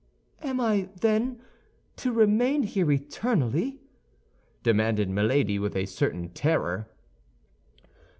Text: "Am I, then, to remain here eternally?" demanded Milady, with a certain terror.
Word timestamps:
"Am 0.41 0.59
I, 0.59 0.89
then, 1.01 1.39
to 1.97 2.11
remain 2.11 2.63
here 2.63 2.91
eternally?" 2.91 3.81
demanded 4.63 5.11
Milady, 5.11 5.59
with 5.59 5.75
a 5.75 5.85
certain 5.85 6.29
terror. 6.29 6.87